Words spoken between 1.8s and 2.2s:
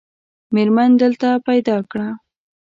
کړه.